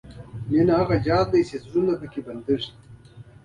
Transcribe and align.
مینه 0.49 0.73
هغه 0.81 0.95
جال 1.05 1.25
دی 1.31 1.41
چې 1.49 1.55
زړونه 1.65 1.93
پکې 2.01 2.19
بندېږي. 2.27 2.71